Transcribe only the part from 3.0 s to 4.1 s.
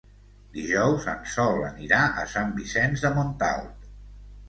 de Montalt.